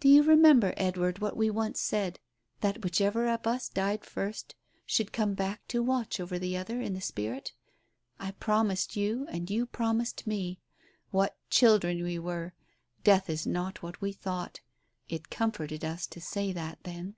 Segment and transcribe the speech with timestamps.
[0.00, 2.20] "Do you remember, Edward, what we once said—
[2.60, 6.92] that whichever of us died first should come back to watch over the other, in
[6.92, 7.54] the spirit?
[8.20, 10.60] I promised you, and you promised me.
[11.10, 12.52] What children we were!
[13.02, 14.60] Death is not what we thought.
[15.08, 17.16] It comforted us to say that then.